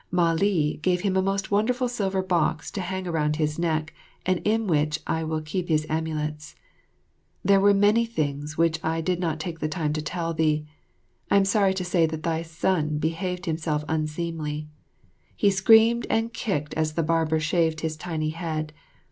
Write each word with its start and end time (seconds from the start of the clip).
Mah 0.09 0.33
li 0.33 0.79
gave 0.81 1.01
him 1.01 1.15
a 1.15 1.21
most 1.21 1.51
wonderful 1.51 1.87
silver 1.87 2.23
box 2.23 2.71
to 2.71 2.81
hang 2.81 3.05
around 3.05 3.35
his 3.35 3.59
neck 3.59 3.93
and 4.25 4.39
in 4.39 4.65
which 4.65 4.99
I 5.05 5.23
will 5.23 5.43
keep 5.43 5.69
his 5.69 5.85
amulets. 5.91 6.55
There 7.45 7.59
were 7.59 7.75
many 7.75 8.07
things 8.07 8.57
which 8.57 8.83
I 8.83 9.03
will 9.07 9.17
not 9.19 9.39
take 9.39 9.59
the 9.59 9.67
time 9.67 9.93
to 9.93 10.01
tell 10.01 10.33
thee. 10.33 10.65
I 11.29 11.37
am 11.37 11.45
sorry 11.45 11.75
to 11.75 11.85
say 11.85 12.07
that 12.07 12.23
thy 12.23 12.41
son 12.41 12.97
behaved 12.97 13.45
himself 13.45 13.85
unseemly. 13.87 14.69
He 15.37 15.51
screamed 15.51 16.07
and 16.09 16.33
kicked 16.33 16.73
as 16.73 16.93
the 16.93 17.03
barber 17.03 17.39
shaved 17.39 17.81
his 17.81 17.95
tiny 17.95 18.29
head. 18.29 18.73